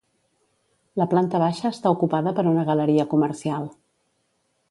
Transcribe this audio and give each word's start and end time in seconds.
La 1.01 1.05
planta 1.11 1.41
baixa 1.43 1.71
està 1.75 1.91
ocupada 1.97 2.33
per 2.39 2.47
una 2.53 2.65
galeria 2.71 3.07
comercial. 3.13 3.71